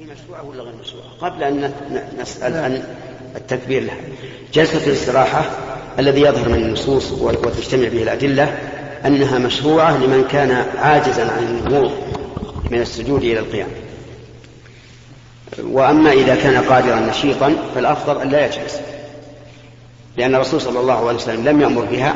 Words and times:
هي 0.00 0.06
مشروعة 0.06 0.42
ولا 0.44 0.62
غير 0.62 0.74
مشروعة؟ 0.80 1.06
قبل 1.20 1.42
أن 1.42 1.72
نسأل 2.20 2.56
عن 2.56 2.82
التكبير 3.36 3.82
لها. 3.82 3.96
جلسة 4.52 4.86
الاستراحة 4.86 5.44
الذي 5.98 6.20
يظهر 6.20 6.48
من 6.48 6.54
النصوص 6.54 7.12
وتجتمع 7.12 7.88
به 7.88 8.02
الأدلة 8.02 8.58
أنها 9.06 9.38
مشروعة 9.38 9.96
لمن 9.96 10.24
كان 10.30 10.50
عاجزا 10.78 11.32
عن 11.32 11.42
النهوض 11.42 11.92
من 12.70 12.80
السجود 12.80 13.22
إلى 13.22 13.38
القيام. 13.38 13.68
وأما 15.62 16.12
إذا 16.12 16.34
كان 16.34 16.64
قادرا 16.64 17.00
نشيطا 17.00 17.54
فالأفضل 17.74 18.20
أن 18.20 18.28
لا 18.28 18.46
يجلس 18.46 18.80
لأن 20.16 20.34
الرسول 20.34 20.60
صلى 20.60 20.80
الله 20.80 21.08
عليه 21.08 21.16
وسلم 21.16 21.48
لم 21.48 21.60
يأمر 21.60 21.84
بها. 21.84 22.14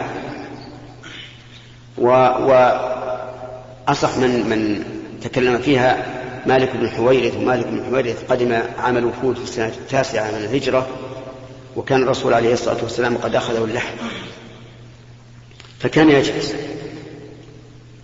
و, 1.98 2.08
وأصح 3.88 4.16
من 4.18 4.48
من 4.48 4.84
تكلم 5.22 5.58
فيها 5.58 6.21
مالك 6.46 6.76
بن 6.76 6.88
حويرث 6.88 7.36
ومالك 7.36 7.66
بن 7.66 7.84
حويرث 7.84 8.24
قدم 8.30 8.62
عام 8.78 8.96
الوفود 8.96 9.36
في 9.36 9.44
السنة 9.44 9.68
التاسعة 9.68 10.30
من 10.30 10.38
الهجرة 10.38 10.86
وكان 11.76 12.02
الرسول 12.02 12.34
عليه 12.34 12.52
الصلاة 12.52 12.82
والسلام 12.82 13.16
قد 13.16 13.34
أخذه 13.34 13.64
اللحم. 13.64 13.94
فكان 15.78 16.10
يجلس 16.10 16.54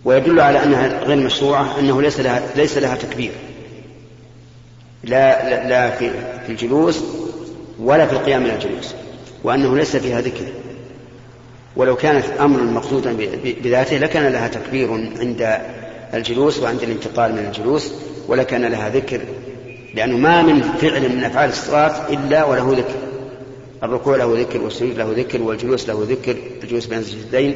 ويدل 0.05 0.41
على 0.41 0.65
أنها 0.65 1.05
غير 1.05 1.17
مشروعة 1.17 1.79
أنه 1.79 2.03
ليس 2.03 2.21
لها 2.21 2.43
ليس 2.57 2.79
لها 2.79 2.97
تكبير. 2.97 3.33
لا 5.05 5.51
لا, 5.51 5.69
لا 5.69 5.91
في, 5.91 6.11
في 6.47 6.53
الجلوس 6.53 7.05
ولا 7.79 8.07
في 8.07 8.13
القيام 8.13 8.43
من 8.43 8.51
الجلوس 8.51 8.95
وأنه 9.45 9.77
ليس 9.77 9.97
فيها 9.97 10.21
ذكر. 10.21 10.47
ولو 11.77 11.97
كانت 11.97 12.25
أمرا 12.41 12.63
مقصودا 12.63 13.17
بذاته 13.63 13.97
لكان 13.97 14.33
لها 14.33 14.49
تكبير 14.49 14.93
عند 14.93 15.59
الجلوس 16.15 16.59
وعند 16.59 16.83
الانتقال 16.83 17.33
من 17.33 17.39
الجلوس 17.39 17.93
ولكان 18.29 18.65
لها 18.65 18.89
ذكر 18.89 19.21
لأنه 19.95 20.17
ما 20.17 20.43
من 20.43 20.63
فعل 20.63 21.17
من 21.17 21.25
أفعال 21.25 21.51
الصلاة 21.51 22.13
إلا 22.13 22.45
وله 22.45 22.73
ذكر. 22.73 22.95
الركوع 23.83 24.17
له 24.17 24.41
ذكر 24.41 24.61
والسجود 24.61 24.99
له 24.99 25.13
ذكر 25.17 25.43
والجلوس 25.43 25.89
له 25.89 26.07
ذكر 26.11 26.37
الجلوس 26.63 26.87
بين 26.87 26.99
السجدين 26.99 27.55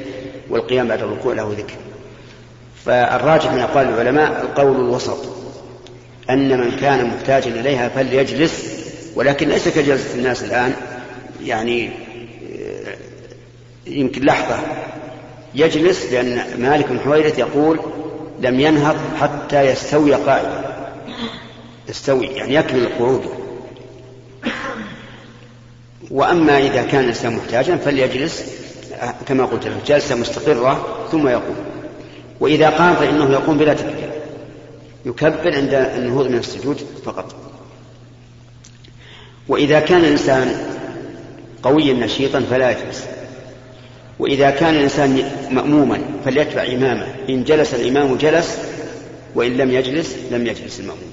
والقيام 0.50 0.88
بعد 0.88 1.02
الركوع 1.02 1.34
له 1.34 1.54
ذكر. 1.58 1.74
فالراجح 2.84 3.52
من 3.52 3.58
أقوال 3.58 3.88
العلماء 3.88 4.42
القول 4.42 4.76
الوسط 4.76 5.18
أن 6.30 6.60
من 6.60 6.70
كان 6.70 7.06
محتاجا 7.06 7.60
إليها 7.60 7.88
فليجلس 7.88 8.82
ولكن 9.16 9.48
ليس 9.48 9.68
كجلسة 9.68 10.14
الناس 10.14 10.44
الآن 10.44 10.74
يعني 11.44 11.86
آه، 11.86 12.96
يمكن 13.86 14.24
لحظة 14.24 14.58
يجلس 15.54 16.12
لأن 16.12 16.60
مالك 16.60 16.86
بن 16.88 17.00
حويرث 17.00 17.38
يقول 17.38 17.80
لم 18.42 18.60
ينهض 18.60 18.96
حتى 19.20 19.62
يستوي 19.62 20.14
قائما. 20.14 20.64
يستوي 21.88 22.26
يعني 22.26 22.54
يكمل 22.54 22.82
القعود 22.82 23.24
وأما 26.10 26.58
إذا 26.58 26.82
كان 26.82 27.00
الإنسان 27.04 27.36
محتاجا 27.36 27.76
فليجلس 27.76 28.44
كما 29.26 29.44
قلت 29.44 29.66
له 29.66 29.78
جلسة 29.86 30.14
مستقرة 30.14 31.06
ثم 31.12 31.28
يقوم. 31.28 31.56
وإذا 32.40 32.70
قام 32.70 32.94
فإنه 32.94 33.32
يقوم 33.32 33.58
بلا 33.58 33.74
تكبير. 33.74 34.10
يكبر 35.06 35.56
عند 35.56 35.74
النهوض 35.74 36.26
من 36.26 36.38
السجود 36.38 36.86
فقط. 37.04 37.34
وإذا 39.48 39.80
كان 39.80 40.00
الإنسان 40.00 40.66
قويا 41.62 41.94
نشيطا 41.94 42.40
فلا 42.40 42.70
يجلس. 42.70 43.04
وإذا 44.22 44.50
كان 44.50 44.74
الإنسان 44.74 45.30
مأموما 45.50 46.00
فليتبع 46.24 46.62
إمامه. 46.62 47.06
إن 47.28 47.44
جلس 47.44 47.74
الإمام 47.74 48.16
جلس 48.16 48.58
وإن 49.34 49.56
لم 49.56 49.70
يجلس 49.70 50.16
لم 50.30 50.46
يجلس 50.46 50.80
المأموم. 50.80 51.12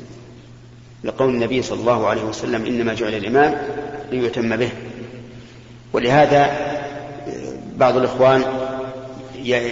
لقول 1.04 1.30
النبي 1.30 1.62
صلى 1.62 1.80
الله 1.80 2.08
عليه 2.08 2.24
وسلم 2.24 2.66
إنما 2.66 2.94
جعل 2.94 3.14
الإمام 3.14 3.58
ليتم 4.12 4.58
به. 4.58 4.70
ولهذا 5.94 6.52
بعض 7.76 7.98
الإخوان 7.98 8.44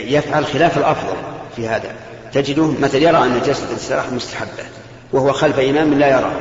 يفعل 0.08 0.46
خلاف 0.46 0.78
الأفضل 0.78 1.18
في 1.56 1.68
هذا. 1.68 1.96
تجده 2.34 2.72
مثل 2.82 3.04
يرى 3.04 3.18
أن 3.18 3.42
جلسة 3.46 3.70
الاستراحة 3.72 4.14
مستحبة 4.14 4.64
وهو 5.14 5.32
خلف 5.32 5.60
إمام 5.60 5.94
لا 5.94 6.20
يرى 6.20 6.32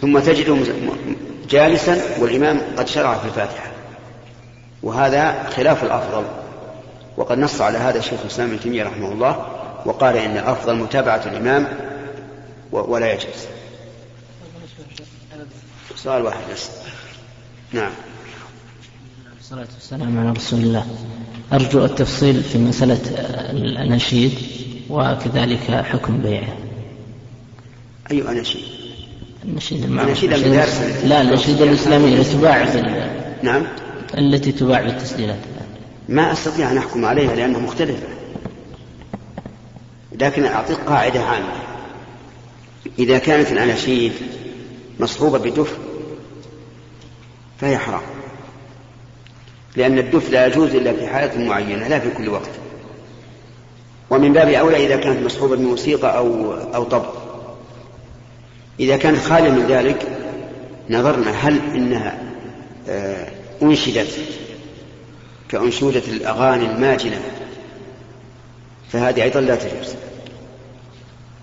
ثم 0.00 0.18
تجده 0.18 0.56
جالسا 1.50 2.00
والإمام 2.18 2.60
قد 2.76 2.88
شرع 2.88 3.14
في 3.14 3.24
الفاتحة. 3.24 3.70
وهذا 4.82 5.48
خلاف 5.56 5.84
الأفضل. 5.84 6.24
وقد 7.16 7.38
نص 7.38 7.60
على 7.60 7.78
هذا 7.78 7.98
الشيخ 7.98 8.20
الإسلام 8.20 8.48
ابن 8.48 8.60
تيمية 8.60 8.84
رحمه 8.84 9.12
الله 9.12 9.46
وقال 9.86 10.16
إن 10.16 10.36
الأفضل 10.36 10.76
متابعة 10.76 11.22
الإمام 11.26 11.68
ولا 12.72 13.12
يجلس 13.12 13.48
سؤال 15.96 16.22
واحد 16.22 16.40
بس. 16.52 16.70
نعم. 17.72 17.90
الصلاة 19.40 19.66
والسلام 19.74 20.18
على 20.18 20.30
رسول 20.30 20.60
الله. 20.60 20.86
أرجو 21.52 21.84
التفصيل 21.84 22.42
في 22.42 22.58
مسألة 22.58 23.00
الأناشيد 23.50 24.32
وكذلك 24.90 25.70
حكم 25.70 26.18
بيعه. 26.18 26.56
أي 28.10 28.22
أناشيد؟ 28.28 28.62
النشيد 29.44 29.84
النشيد 29.84 30.32
المدارس. 30.32 30.80
لا 31.04 31.20
النشيد 31.20 31.62
الإسلامية 31.62 32.14
التي 32.14 32.32
تباع 32.32 32.64
نعم. 33.42 33.66
التي 34.18 34.52
تباع 34.52 34.80
بالتسجيلات. 34.82 35.38
ما 36.08 36.32
أستطيع 36.32 36.70
أن 36.70 36.78
أحكم 36.78 37.04
عليها 37.04 37.36
لأنها 37.36 37.60
مختلفة. 37.60 38.08
لكن 40.12 40.44
أعطيك 40.44 40.78
قاعدة 40.78 41.20
عامة. 41.20 41.52
إذا 42.98 43.18
كانت 43.18 43.52
الأناشيد 43.52 44.12
مصحوبة 45.00 45.38
بدف 45.38 45.78
فهي 47.60 47.78
حرام. 47.78 48.02
لأن 49.76 49.98
الدف 49.98 50.30
لا 50.30 50.46
يجوز 50.46 50.74
إلا 50.74 50.92
في 50.92 51.06
حالة 51.06 51.44
معينة 51.44 51.88
لا 51.88 51.98
في 51.98 52.10
كل 52.10 52.28
وقت. 52.28 52.50
ومن 54.10 54.32
باب 54.32 54.48
أولى 54.48 54.86
إذا 54.86 54.96
كانت 54.96 55.24
مصحوبة 55.24 55.56
بموسيقى 55.56 56.16
أو 56.16 56.54
أو 56.54 56.84
طبل 56.84 57.08
إذا 58.80 58.96
كانت 58.96 59.18
خالية 59.18 59.50
من 59.50 59.66
ذلك 59.66 60.06
نظرنا 60.90 61.30
هل 61.30 61.60
إنها 61.74 62.18
آه، 62.88 63.28
أنشدت 63.62 64.18
كأنشودة 65.48 66.02
الأغاني 66.08 66.66
الماجنة 66.66 67.20
فهذه 68.92 69.22
أيضا 69.22 69.40
لا 69.40 69.56
تجوز 69.56 69.94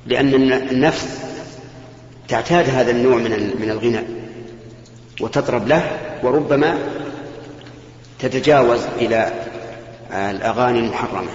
لأن 0.06 0.34
النفس 0.54 1.08
تعتاد 2.28 2.70
هذا 2.70 2.92
النوع 2.92 3.16
من 3.16 3.54
من 3.60 3.70
الغناء 3.70 4.06
وتطرب 5.22 5.68
له 5.68 6.00
وربما 6.24 6.78
تتجاوز 8.20 8.80
إلى 9.00 9.32
الأغاني 10.12 10.80
المحرمة. 10.80 11.32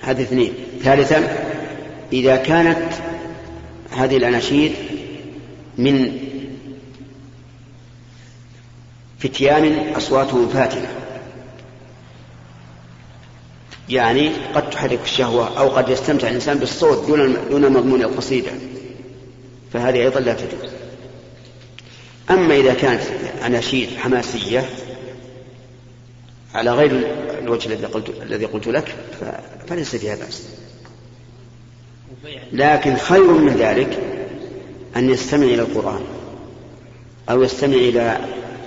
هذه 0.00 0.22
اثنين. 0.22 0.52
ثالثا 0.82 1.46
إذا 2.12 2.36
كانت 2.36 2.92
هذه 3.90 4.16
الأناشيد 4.16 4.72
من 5.78 6.18
فتيان 9.22 9.94
أصواتهم 9.96 10.48
فاتنة. 10.48 10.88
يعني 13.88 14.30
قد 14.54 14.70
تحرك 14.70 15.00
الشهوة 15.04 15.58
أو 15.58 15.68
قد 15.68 15.88
يستمتع 15.88 16.28
الإنسان 16.28 16.58
بالصوت 16.58 17.06
دون 17.06 17.36
دون 17.50 17.72
مضمون 17.72 18.02
القصيدة. 18.02 18.50
فهذه 19.72 20.02
أيضا 20.02 20.20
لا 20.20 20.34
تجوز. 20.34 20.70
أما 22.30 22.56
إذا 22.56 22.74
كانت 22.74 23.02
أناشيد 23.46 23.96
حماسية 23.96 24.68
على 26.54 26.70
غير 26.70 26.90
الوجه 27.42 27.68
الذي 27.68 27.86
قلت 27.86 28.08
الذي 28.22 28.44
قلت 28.44 28.68
لك 28.68 28.94
فليس 29.68 29.96
فيها 29.96 30.14
بأس. 30.14 30.48
لكن 32.52 32.96
خير 32.96 33.32
من 33.32 33.56
ذلك 33.56 33.98
أن 34.96 35.10
يستمع 35.10 35.44
إلى 35.46 35.62
القرآن 35.62 36.04
أو 37.30 37.42
يستمع 37.42 37.74
إلى 37.74 38.20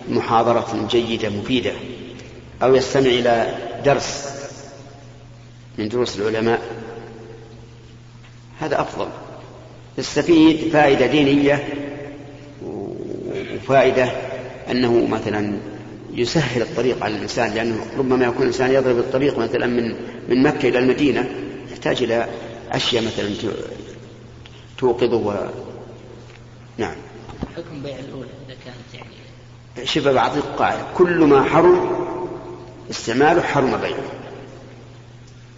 محاضرة 0.10 0.88
جيدة 0.90 1.30
مفيدة 1.30 1.74
أو 2.64 2.76
يستمع 2.76 3.06
إلى 3.06 3.58
درس 3.86 4.30
من 5.78 5.90
دروس 5.90 6.20
العلماء. 6.20 6.62
هذا 8.60 8.82
أفضل. 8.82 9.08
يستفيد 9.98 10.72
فائدة 10.72 11.06
دينية 11.06 11.68
وفائدة 12.64 14.12
أنه 14.72 15.08
مثلا 15.08 15.58
يسهل 16.14 16.62
الطريق 16.62 17.04
على 17.04 17.16
الإنسان 17.16 17.54
لأنه 17.54 17.86
ربما 17.98 18.26
يكون 18.26 18.42
الإنسان 18.42 18.72
يضرب 18.72 18.98
الطريق 18.98 19.38
مثلا 19.38 19.66
من 19.68 19.96
من 20.30 20.44
مكة 20.44 20.70
إلى 20.70 20.80
المدينة 20.80 21.30
يحتاج 21.72 22.04
إلى 22.04 22.28
أشياء 22.72 23.04
مثلا 23.04 23.54
توقظه 24.78 25.18
و... 25.18 25.50
نعم. 26.78 26.96
حكم 27.56 27.84
بيع 27.84 28.00
الأولى 28.00 28.30
إذا 28.48 28.56
كانت 28.66 28.94
يعني 28.94 29.16
شبه 29.84 30.12
بعض 30.12 30.38
القاعدة 30.38 30.82
كل 30.98 31.18
ما 31.18 31.44
حرم 31.44 31.96
استعماله 32.90 33.42
حرم 33.42 33.78
بيعه. 33.78 34.04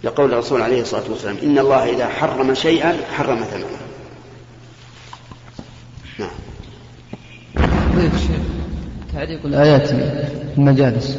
لقول 0.04 0.32
الرسول 0.32 0.62
عليه 0.62 0.80
الصلاة 0.82 1.10
والسلام 1.10 1.36
إن 1.42 1.58
الله 1.58 1.90
إذا 1.90 2.08
حرم 2.08 2.54
شيئا 2.54 2.96
حرم 3.12 3.44
ثمنه. 3.44 3.66
نعم. 6.18 6.30
طيب 7.96 8.10
شيخ 8.16 8.40
تعليق 9.14 9.46
الآيات 9.46 9.86
في 9.86 10.58
المجالس. 10.58 11.18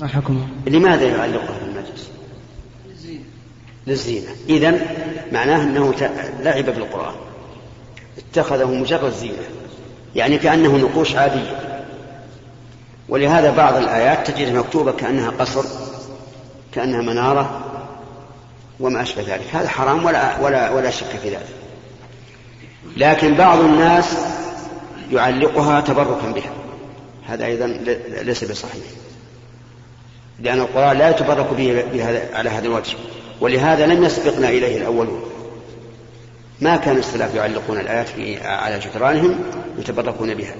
ما 0.00 0.06
حكمه؟ 0.08 0.46
لماذا 0.66 1.04
يعلقها 1.04 1.58
في 1.58 1.64
المجلس؟ 1.64 2.10
للزينة. 2.88 3.24
للزينة. 3.86 4.28
إذا 4.48 4.80
معناه 5.32 5.62
أنه 5.62 5.94
لعب 6.40 6.64
بالقرآن. 6.64 7.14
اتخذه 8.18 8.66
مجرد 8.66 9.12
زينة. 9.12 9.44
يعني 10.14 10.38
كأنه 10.38 10.76
نقوش 10.76 11.16
عادية 11.16 11.74
ولهذا 13.08 13.50
بعض 13.50 13.76
الآيات 13.76 14.30
تجدها 14.30 14.52
مكتوبة 14.52 14.92
كأنها 14.92 15.30
قصر 15.30 15.64
كأنها 16.72 17.00
منارة 17.02 17.60
وما 18.80 19.02
أشبه 19.02 19.22
ذلك. 19.22 19.44
هذا 19.52 19.68
حرام 19.68 20.04
ولا, 20.04 20.40
ولا, 20.40 20.70
ولا 20.70 20.90
شك 20.90 21.06
في 21.22 21.28
ذلك. 21.30 21.48
لكن 22.96 23.34
بعض 23.34 23.60
الناس 23.60 24.16
يعلقها 25.12 25.80
تبركا 25.80 26.30
بها. 26.30 26.50
هذا 27.26 27.44
أيضا 27.44 27.66
ليس 28.22 28.44
بصحيح. 28.44 28.84
لأن 30.40 30.60
القرآن 30.60 30.98
لا 30.98 31.10
يتبرك 31.10 31.46
به 31.54 32.04
على 32.34 32.50
هذا 32.50 32.66
الوجه. 32.66 32.96
ولهذا 33.40 33.86
لم 33.86 34.04
يسبقنا 34.04 34.48
إليه 34.48 34.78
الأولون. 34.78 35.33
ما 36.60 36.76
كان 36.76 36.96
السلف 36.96 37.34
يعلقون 37.34 37.80
الآيات 37.80 38.08
على 38.42 38.78
جدرانهم 38.78 39.38
يتبركون 39.78 40.34
بها. 40.34 40.54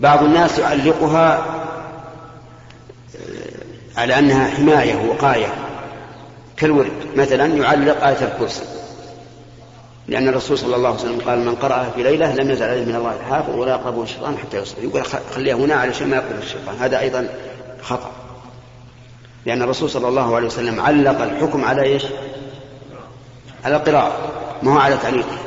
بعض 0.00 0.22
الناس 0.22 0.58
يعلقها 0.58 1.36
آه، 3.16 4.00
على 4.00 4.18
أنها 4.18 4.50
حماية 4.50 5.08
وقاية. 5.08 5.54
كالورد 6.56 6.92
مثلا 7.16 7.46
يعلق 7.46 8.06
آية 8.06 8.32
الكرسي. 8.32 8.62
لأن 10.08 10.28
الرسول 10.28 10.58
صلى 10.58 10.76
الله 10.76 10.88
عليه 10.88 10.98
وسلم 10.98 11.20
قال 11.20 11.38
من 11.38 11.54
قرأها 11.54 11.90
في 11.90 12.02
ليلة 12.02 12.34
لم 12.34 12.50
يزل 12.50 12.64
عليه 12.64 12.84
من 12.84 12.94
الله 12.94 13.18
حافظ 13.30 13.54
ولا 13.54 13.70
يقربه 13.72 14.02
الشيطان 14.02 14.38
حتى 14.38 14.58
يصبح 14.58 14.82
يقول 14.82 15.02
خليها 15.34 15.54
هنا 15.54 15.74
علشان 15.74 16.08
ما 16.08 16.16
يقرب 16.16 16.38
الشيطان. 16.42 16.74
هذا 16.80 16.98
أيضا 17.00 17.28
خطأ. 17.82 18.10
لأن 19.46 19.62
الرسول 19.62 19.90
صلى 19.90 20.08
الله 20.08 20.36
عليه 20.36 20.46
وسلم 20.46 20.80
علق 20.80 21.20
الحكم 21.22 21.64
على 21.64 21.82
إيش؟ 21.82 22.04
على 23.64 23.76
القراءة. 23.76 24.43
ما 24.64 24.74
هو 24.74 24.78
على 24.78 24.96
تعليقها 24.96 25.38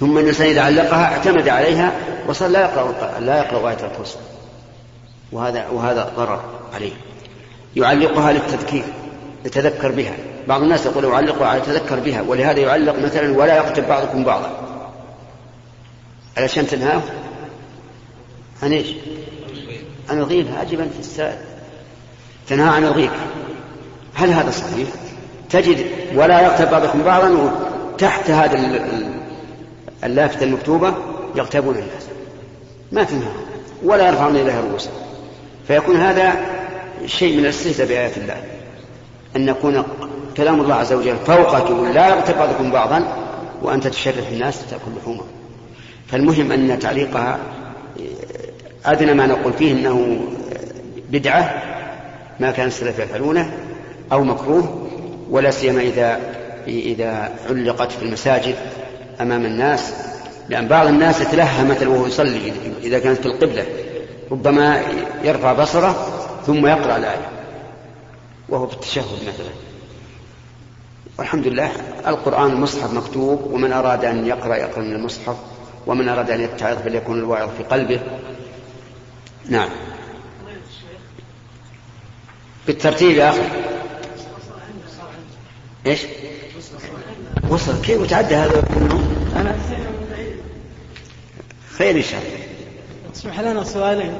ثم 0.00 0.18
الإنسان 0.18 0.46
إذا 0.46 0.60
علقها 0.60 1.04
اعتمد 1.04 1.48
عليها 1.48 1.92
وصار 2.28 2.48
لا 2.48 2.60
يقرأ 2.60 3.20
لا 3.20 3.38
يقرأ 3.38 3.70
آية 3.70 3.76
الكرسي. 3.92 4.18
وهذا 5.32 5.68
وهذا 5.68 6.12
ضرر 6.16 6.40
عليه. 6.74 6.92
يعلقها 7.76 8.32
للتذكير 8.32 8.84
يتذكر 9.44 9.92
بها. 9.92 10.12
بعض 10.48 10.62
الناس 10.62 10.86
يقول 10.86 11.04
يعلق 11.04 11.42
على 11.42 11.58
يتذكر 11.58 12.00
بها 12.00 12.22
ولهذا 12.22 12.60
يعلق 12.60 12.98
مثلا 12.98 13.38
ولا 13.38 13.56
يقتل 13.56 13.82
بعضكم 13.82 14.24
بعضا. 14.24 14.50
علشان 16.36 16.66
تنهاه؟ 16.66 17.02
عن 18.62 18.72
إيش؟ 18.72 18.86
عن 20.10 20.18
الغيبة 20.18 20.58
عجبا 20.58 20.88
في 20.94 21.00
السائل. 21.00 21.38
تنهى 22.48 22.68
عن 22.68 22.84
الغيبة 22.84 23.16
هل 24.14 24.30
هذا 24.30 24.50
صحيح؟ 24.50 24.88
تجد 25.50 25.86
ولا 26.14 26.40
يقتل 26.40 26.66
بعضكم 26.66 27.02
بعضا 27.02 27.28
وتحت 27.98 28.30
هذا 28.30 28.80
اللافتة 30.04 30.44
المكتوبة 30.44 30.94
يغتابون 31.36 31.74
الناس. 31.74 32.06
ما 32.92 33.04
تنهى 33.04 33.32
ولا 33.82 34.08
يرفعون 34.08 34.36
إليها 34.36 34.60
رؤوسهم 34.60 34.92
فيكون 35.68 35.96
هذا 35.96 36.32
شيء 37.06 37.36
من 37.36 37.44
الاستهزاء 37.44 37.86
بآيات 37.86 38.18
الله. 38.18 38.42
أن 39.36 39.48
يكون 39.48 39.84
كلام 40.36 40.60
الله 40.60 40.74
عز 40.74 40.92
وجل 40.92 41.16
فوقك 41.16 41.70
لا 41.70 42.08
يغتب 42.08 42.38
بعضكم 42.38 42.70
بعضا 42.70 43.02
وأنت 43.62 43.86
تشرف 43.86 44.32
الناس 44.32 44.66
تأكل 44.70 44.90
لحومهم 45.00 45.26
فالمهم 46.06 46.52
أن 46.52 46.78
تعليقها 46.78 47.38
أدنى 48.84 49.14
ما 49.14 49.26
نقول 49.26 49.52
فيه 49.52 49.72
أنه 49.72 50.20
بدعة 51.10 51.62
ما 52.40 52.50
كان 52.50 52.66
السلف 52.66 52.98
يفعلونه 52.98 53.52
أو 54.12 54.24
مكروه 54.24 54.88
ولا 55.30 55.50
سيما 55.50 55.80
إذا 55.80 56.37
إذا 56.66 57.32
علقت 57.48 57.92
في 57.92 58.02
المساجد 58.02 58.54
أمام 59.20 59.44
الناس 59.44 59.92
لأن 60.48 60.68
بعض 60.68 60.86
الناس 60.86 61.20
يتلهى 61.20 61.64
مثلا 61.64 61.88
وهو 61.88 62.06
يصلي 62.06 62.52
إذا 62.82 62.98
كانت 62.98 63.18
في 63.18 63.26
القبلة 63.26 63.66
ربما 64.30 64.82
يرفع 65.24 65.52
بصره 65.52 66.18
ثم 66.46 66.66
يقرأ 66.66 66.96
الآية 66.96 67.30
وهو 68.48 68.66
في 68.66 68.74
التشهد 68.74 69.22
مثلا. 69.22 69.50
والحمد 71.18 71.46
لله 71.46 71.70
القرآن 72.06 72.50
المصحف 72.50 72.92
مكتوب 72.92 73.52
ومن 73.52 73.72
أراد 73.72 74.04
أن 74.04 74.26
يقرأ 74.26 74.56
يقرأ 74.56 74.82
من 74.82 74.92
المصحف 74.92 75.36
ومن 75.86 76.08
أراد 76.08 76.30
أن 76.30 76.40
يتعظ 76.40 76.76
فليكون 76.78 77.18
الواعظ 77.18 77.48
في 77.56 77.62
قلبه. 77.62 78.00
نعم. 79.48 79.68
بالترتيب 82.66 83.16
يا 83.16 83.30
أخي. 83.30 83.42
إيش؟ 85.86 86.00
وصل. 87.50 87.82
كيف 87.82 88.00
وتعدى 88.00 88.34
هذا 88.34 88.60
كله؟ 88.60 89.00
أنا 89.36 89.56
خير 91.78 91.96
إن 91.96 92.02
شاء 92.02 92.20
الله. 92.20 92.38
اسمح 93.14 93.40
لنا 93.40 93.64
سؤالين 93.64 94.18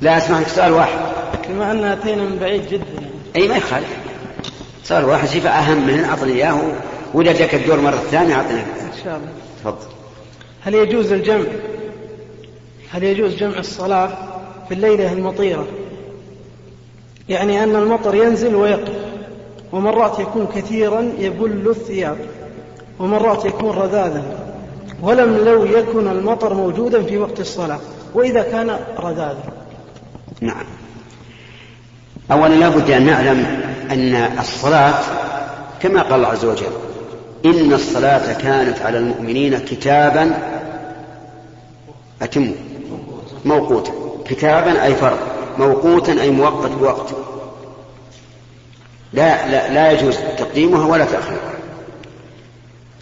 لا 0.00 0.16
اسمح 0.16 0.38
لك 0.38 0.48
سؤال 0.48 0.72
واحد. 0.72 0.98
كما 1.44 1.70
أن 1.70 1.84
أتينا 1.84 2.22
من 2.22 2.38
بعيد 2.40 2.68
جدا. 2.68 3.10
أي 3.36 3.48
ما 3.48 3.56
يخالف. 3.56 3.96
صار 4.84 5.04
واحد 5.04 5.28
شيء 5.28 5.48
أهم 5.48 5.86
منه 5.86 6.10
أعطني 6.10 6.32
إياه 6.32 6.72
وإذا 7.14 7.32
جاك 7.32 7.54
الدور 7.54 7.80
مرة 7.80 7.96
ثانية 7.96 8.34
أعطني. 8.34 8.60
إن 8.60 8.92
شاء 9.04 9.16
الله. 9.16 9.28
تفضل. 9.60 9.92
هل 10.64 10.74
يجوز 10.74 11.12
الجمع؟ 11.12 11.44
هل 12.90 13.02
يجوز 13.02 13.34
جمع 13.34 13.58
الصلاة 13.58 14.08
في 14.68 14.74
الليلة 14.74 15.12
المطيرة؟ 15.12 15.66
يعني 17.28 17.64
أن 17.64 17.76
المطر 17.76 18.14
ينزل 18.14 18.54
ويقف. 18.54 19.01
ومرات 19.72 20.18
يكون 20.18 20.46
كثيرا 20.54 21.12
يبل 21.18 21.68
الثياب 21.70 22.16
ومرات 22.98 23.44
يكون 23.44 23.70
رذاذا. 23.70 24.22
ولم 25.02 25.36
لو 25.36 25.64
يكن 25.64 26.08
المطر 26.08 26.54
موجودا 26.54 27.02
في 27.02 27.18
وقت 27.18 27.40
الصلاة 27.40 27.78
وإذا 28.14 28.42
كان 28.42 28.78
رذاذا. 28.98 29.44
نعم. 30.40 30.64
أولا 32.32 32.54
لا 32.54 32.68
بد 32.68 32.90
أن 32.90 33.06
نعلم 33.06 33.46
أن 33.90 34.14
الصلاة 34.38 35.00
كما 35.82 36.02
قال 36.02 36.14
الله 36.14 36.28
عز 36.28 36.44
وجل 36.44 36.72
إن 37.44 37.72
الصلاة 37.72 38.32
كانت 38.32 38.82
على 38.82 38.98
المؤمنين 38.98 39.58
كتابا 39.58 40.38
أتم 42.22 42.52
موقوتا. 43.44 43.92
كتابا 44.24 44.84
أي 44.84 44.94
فرض 44.94 45.18
موقوتا 45.58 46.12
أي 46.12 46.30
مؤقت 46.30 46.70
بوقت. 46.70 47.14
لا, 49.12 49.50
لا, 49.50 49.74
لا 49.74 49.92
يجوز 49.92 50.16
تقديمها 50.38 50.86
ولا 50.86 51.04
تأخيرها. 51.04 51.52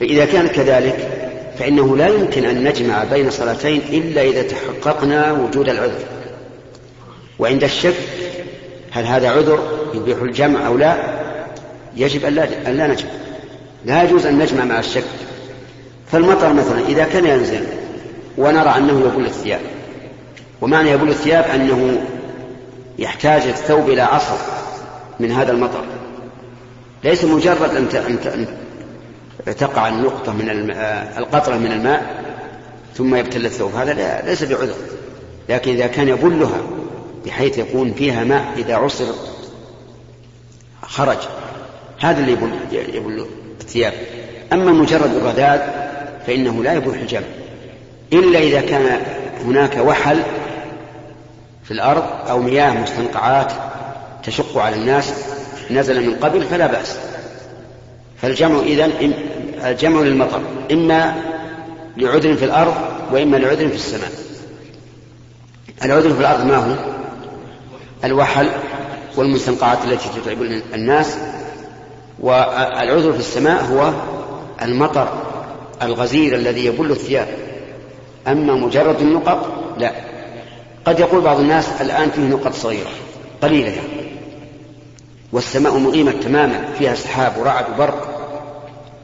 فإذا 0.00 0.24
كان 0.24 0.46
كذلك 0.46 1.08
فإنه 1.58 1.96
لا 1.96 2.08
يمكن 2.08 2.44
أن 2.44 2.64
نجمع 2.64 3.04
بين 3.04 3.30
صلاتين 3.30 3.80
إلا 3.90 4.22
إذا 4.22 4.42
تحققنا 4.42 5.32
وجود 5.32 5.68
العذر. 5.68 6.04
وعند 7.38 7.64
الشك 7.64 7.94
هل 8.90 9.04
هذا 9.04 9.30
عذر 9.30 9.58
يبيح 9.94 10.18
الجمع 10.18 10.66
أو 10.66 10.76
لا 10.76 10.96
يجب 11.96 12.24
أن 12.24 12.34
لا, 12.34 12.86
نجمع. 12.86 13.10
لا 13.84 14.02
يجوز 14.02 14.26
أن 14.26 14.38
نجمع 14.38 14.64
مع 14.64 14.78
الشك. 14.78 15.04
فالمطر 16.12 16.52
مثلا 16.52 16.86
إذا 16.88 17.04
كان 17.04 17.26
ينزل 17.26 17.64
ونرى 18.38 18.74
أنه 18.76 19.00
يبل 19.00 19.24
الثياب 19.24 19.60
ومعنى 20.60 20.90
يبل 20.90 21.08
الثياب 21.08 21.44
أنه 21.54 22.02
يحتاج 22.98 23.42
الثوب 23.42 23.90
إلى 23.90 24.02
عصر 24.02 24.36
من 25.20 25.32
هذا 25.32 25.52
المطر. 25.52 25.84
ليس 27.04 27.24
مجرد 27.24 27.76
أن 27.76 27.88
تقع 29.56 29.88
النقطة 29.88 30.32
من 30.32 30.50
الماء 30.50 31.14
القطرة 31.18 31.56
من 31.56 31.72
الماء 31.72 32.24
ثم 32.94 33.14
يبتل 33.14 33.46
الثوب. 33.46 33.74
هذا 33.74 34.22
ليس 34.26 34.44
بعذر. 34.44 34.74
لكن 35.48 35.72
إذا 35.72 35.86
كان 35.86 36.08
يبلها 36.08 36.60
بحيث 37.26 37.58
يكون 37.58 37.92
فيها 37.92 38.24
ماء 38.24 38.52
إذا 38.56 38.76
عصر 38.76 39.04
خرج 40.82 41.18
هذا 42.00 42.20
اللي 42.20 42.32
يبل, 42.32 42.50
يبل 42.72 43.26
الثياب. 43.60 43.92
أما 44.52 44.72
مجرد 44.72 45.14
الرذاذ 45.14 45.60
فإنه 46.26 46.62
لا 46.62 46.72
يبوح 46.72 46.94
الجمع 46.94 47.26
إلا 48.12 48.38
إذا 48.38 48.60
كان 48.60 49.00
هناك 49.44 49.76
وحل 49.76 50.22
في 51.64 51.70
الأرض 51.70 52.04
أو 52.30 52.38
مياه 52.38 52.82
مستنقعات 52.82 53.52
تشق 54.22 54.58
على 54.58 54.76
الناس 54.76 55.14
نزل 55.70 56.06
من 56.06 56.14
قبل 56.14 56.42
فلا 56.42 56.66
بأس. 56.66 56.96
فالجمع 58.22 58.60
إذن 58.60 59.12
الجمع 59.64 60.00
للمطر 60.00 60.40
إما 60.72 61.14
لعذر 61.96 62.34
في 62.34 62.44
الأرض 62.44 62.74
وإما 63.12 63.36
لعذر 63.36 63.68
في 63.68 63.74
السماء. 63.74 64.10
العذر 65.84 66.14
في 66.14 66.20
الأرض 66.20 66.44
ما 66.44 66.56
هو؟ 66.56 66.74
الوحل 68.04 68.48
والمستنقعات 69.16 69.78
التي 69.84 70.08
تتعب 70.20 70.42
الناس 70.74 71.16
والعذر 72.20 73.12
في 73.12 73.18
السماء 73.18 73.64
هو 73.64 73.92
المطر 74.62 75.08
الغزير 75.82 76.34
الذي 76.34 76.64
يبل 76.66 76.90
الثياب. 76.90 77.28
أما 78.26 78.54
مجرد 78.54 79.00
النقط 79.00 79.52
لا. 79.78 79.92
قد 80.84 81.00
يقول 81.00 81.20
بعض 81.20 81.40
الناس 81.40 81.68
الآن 81.80 82.10
فيه 82.10 82.22
نقط 82.22 82.54
صغيرة 82.54 82.90
قليلة 83.42 83.68
يعني. 83.68 83.99
والسماء 85.32 85.78
مغيمة 85.78 86.12
تماما 86.12 86.64
فيها 86.78 86.94
سحاب 86.94 87.32
ورعد 87.38 87.64
وبرق 87.74 88.20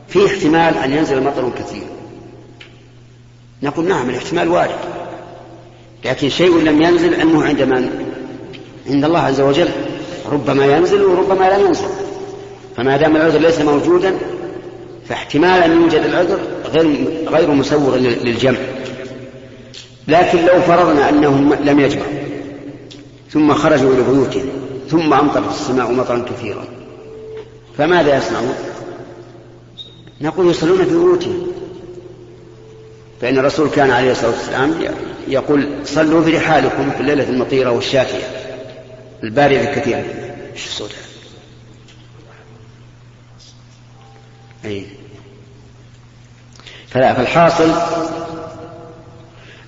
في 0.08 0.26
احتمال 0.26 0.78
أن 0.78 0.92
ينزل 0.92 1.22
مطر 1.22 1.50
كثير. 1.58 1.86
نقول 3.62 3.88
نعم 3.88 4.10
الاحتمال 4.10 4.48
وارد 4.48 4.78
لكن 6.04 6.28
شيء 6.28 6.58
لم 6.58 6.82
ينزل 6.82 7.20
علمه 7.20 7.44
عند 7.44 7.62
من؟ 7.62 7.90
عند 8.90 9.04
الله 9.04 9.20
عز 9.20 9.40
وجل. 9.40 9.68
ربما 10.32 10.66
ينزل 10.66 11.02
وربما 11.02 11.44
لا 11.44 11.58
ينزل. 11.58 11.88
فما 12.76 12.96
دام 12.96 13.16
العذر 13.16 13.38
ليس 13.38 13.60
موجودا 13.60 14.14
فاحتمال 15.08 15.62
أن 15.62 15.82
يوجد 15.82 16.02
العذر 16.04 16.38
غير 16.66 17.08
غير 17.28 17.50
مسوغ 17.50 17.96
للجمع. 17.96 18.58
لكن 20.08 20.38
لو 20.44 20.60
فرضنا 20.60 21.08
أنهم 21.08 21.54
لم 21.54 21.80
يجمعوا 21.80 22.12
ثم 23.30 23.54
خرجوا 23.54 23.94
إلى 23.94 24.02
بيوتهم 24.02 24.65
ثم 24.90 25.14
أمطرت 25.14 25.48
السماء 25.48 25.92
مطرا 25.92 26.24
كثيرا. 26.30 26.64
فماذا 27.78 28.16
يصنعون؟ 28.16 28.54
نقول 30.20 30.50
يصلون 30.50 30.84
في 30.84 30.90
بيوتهم. 30.90 31.46
فإن 33.20 33.38
الرسول 33.38 33.70
كان 33.70 33.90
عليه 33.90 34.12
الصلاة 34.12 34.30
والسلام 34.30 34.74
يقول 35.28 35.68
صلوا 35.84 36.24
في 36.24 36.36
رحالكم 36.36 36.90
في 36.90 37.00
الليلة 37.00 37.28
المطيرة 37.28 37.70
والشاتية 37.70 38.24
الباردة 39.22 39.60
الكثيرة 39.60 40.04
إيش 40.52 40.66
الصوت؟ 40.66 40.94
أي 44.64 44.86
فالحاصل 46.88 47.72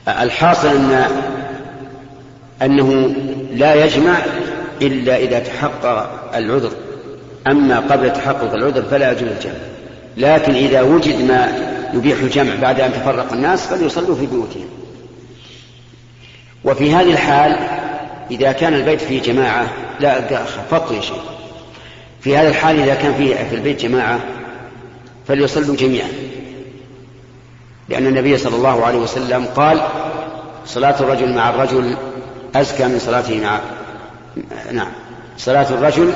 الحاصل 0.09 0.69
أن 0.69 1.07
أنه 2.63 3.15
لا 3.53 3.85
يجمع 3.85 4.19
إلا 4.83 5.17
إذا 5.17 5.39
تحقق 5.39 6.11
العذر. 6.35 6.71
أما 7.47 7.81
قبل 7.81 8.13
تحقق 8.13 8.53
العذر 8.53 8.83
فلا 8.83 9.13
يجوز 9.13 9.29
الجمع. 9.29 9.55
لكن 10.17 10.55
إذا 10.55 10.83
وجد 10.83 11.21
ما 11.29 11.69
يبيح 11.95 12.19
الجمع 12.19 12.55
بعد 12.55 12.81
أن 12.81 12.93
تفرق 12.93 13.33
الناس 13.33 13.67
فليصلوا 13.67 14.17
في 14.17 14.27
بيوتهم. 14.27 14.69
وفي 16.65 16.93
هذه 16.93 17.11
الحال 17.11 17.57
إذا 18.31 18.53
كان 18.53 18.75
البيت 18.75 19.01
فيه 19.01 19.23
جماعة 19.23 19.67
لا 20.01 20.17
يا 20.17 20.47
شيء 21.01 21.21
في 22.21 22.37
هذه 22.37 22.49
الحال 22.49 22.81
إذا 22.81 22.95
كان 22.95 23.15
فيه 23.15 23.35
في 23.35 23.55
البيت 23.55 23.83
جماعة 23.83 24.21
فليصلوا 25.29 25.77
جميعا. 25.77 26.09
لأن 27.89 28.07
النبي 28.07 28.39
صلى 28.39 28.57
الله 28.57 28.85
عليه 28.85 28.99
وسلم 28.99 29.45
قال 29.57 29.81
صلاة 30.67 31.01
الرجل 31.01 31.35
مع 31.35 31.51
الرجل 31.51 31.95
أزكى 32.55 32.85
من 32.85 32.99
صلاته 32.99 33.41
مع 33.41 33.61
نعم. 34.73 34.93
صلاة 35.39 35.71
الرجل 35.71 36.13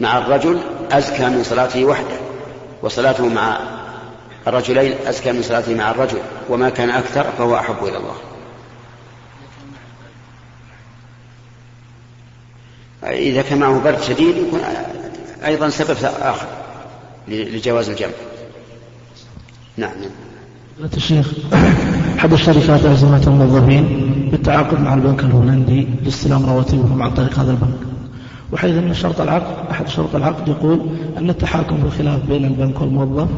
مع 0.00 0.18
الرجل 0.18 0.60
أزكى 0.92 1.28
من 1.28 1.44
صلاته 1.44 1.84
وحده 1.84 2.16
وصلاته 2.82 3.28
مع 3.28 3.58
الرجلين 4.46 4.94
أزكى 5.06 5.32
من 5.32 5.42
صلاته 5.42 5.74
مع 5.74 5.90
الرجل 5.90 6.18
وما 6.48 6.70
كان 6.70 6.90
أكثر 6.90 7.24
فهو 7.38 7.56
أحب 7.56 7.84
إلى 7.84 7.96
الله. 7.96 8.16
إذا 13.02 13.42
كان 13.42 13.58
معه 13.58 13.80
برد 13.80 14.02
شديد 14.02 14.36
يكون 14.36 14.60
أيضا 15.46 15.68
سبب 15.68 15.96
آخر 16.20 16.46
لجواز 17.28 17.88
الجمع. 17.88 18.10
نعم. 19.76 19.92
الشيخ. 20.96 21.32
أحد 22.20 22.32
الشركات 22.32 22.86
أعزمت 22.86 23.28
الموظفين 23.28 23.84
بالتعاقد 24.30 24.80
مع 24.80 24.94
البنك 24.94 25.20
الهولندي 25.20 25.88
لاستلام 26.04 26.46
رواتبهم 26.46 27.02
عن 27.02 27.10
طريق 27.10 27.38
هذا 27.38 27.50
البنك. 27.50 27.78
وحيث 28.52 28.74
أن 28.76 28.94
شرط 28.94 29.20
العقد 29.20 29.70
أحد 29.70 29.88
شروط 29.88 30.14
العقد 30.14 30.48
يقول 30.48 30.80
أن 31.18 31.30
التحاكم 31.30 31.76
في 31.76 31.84
الخلاف 31.84 32.26
بين 32.28 32.44
البنك 32.44 32.80
والموظف 32.80 33.28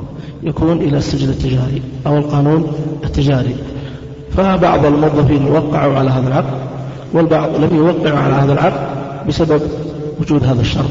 يكون 0.42 0.76
إلى 0.76 0.98
السجل 0.98 1.28
التجاري 1.28 1.82
أو 2.06 2.18
القانون 2.18 2.72
التجاري. 3.04 3.56
فبعض 4.36 4.86
الموظفين 4.86 5.44
وقعوا 5.46 5.98
على 5.98 6.10
هذا 6.10 6.28
العقد 6.28 6.58
والبعض 7.12 7.56
لم 7.56 7.76
يوقعوا 7.76 8.18
على 8.18 8.34
هذا 8.34 8.52
العقد 8.52 8.86
بسبب 9.28 9.62
وجود 10.20 10.44
هذا 10.44 10.60
الشرط. 10.60 10.90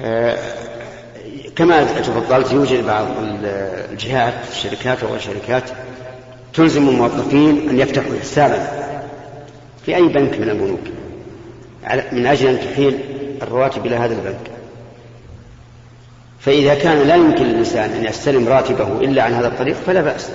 آه، 0.00 0.31
كما 1.56 2.00
تفضلت 2.00 2.52
يوجد 2.52 2.86
بعض 2.86 3.06
الجهات 3.90 4.34
الشركات 4.52 5.02
أو 5.02 5.14
الشركات 5.14 5.62
تلزم 6.54 6.88
الموظفين 6.88 7.68
أن 7.70 7.78
يفتحوا 7.78 8.18
حسابا 8.20 8.66
في 9.86 9.96
أي 9.96 10.02
بنك 10.02 10.40
من 10.40 10.48
البنوك 10.48 10.80
من 12.12 12.26
أجل 12.26 12.46
أن 12.48 12.60
تحيل 12.60 12.98
الرواتب 13.42 13.86
إلى 13.86 13.96
هذا 13.96 14.14
البنك. 14.14 14.50
فإذا 16.40 16.74
كان 16.74 17.08
لا 17.08 17.14
يمكن 17.14 17.44
للانسان 17.44 17.90
أن 17.90 18.04
يستلم 18.04 18.48
راتبه 18.48 19.00
إلا 19.00 19.22
عن 19.22 19.32
هذا 19.32 19.48
الطريق 19.48 19.76
فلا 19.86 20.00
بأس. 20.00 20.30